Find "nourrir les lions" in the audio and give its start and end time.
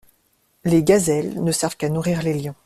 1.87-2.55